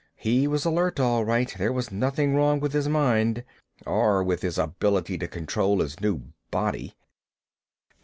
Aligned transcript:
He 0.15 0.47
was 0.47 0.65
alert, 0.65 0.99
all 0.99 1.23
right; 1.23 1.53
there 1.59 1.71
was 1.71 1.91
nothing 1.91 2.33
wrong 2.33 2.59
with 2.59 2.73
his 2.73 2.89
mind. 2.89 3.43
Or 3.85 4.23
with 4.23 4.41
his 4.41 4.57
ability 4.57 5.15
to 5.19 5.27
control 5.27 5.79
his 5.79 5.99
new 6.01 6.23
body. 6.49 6.95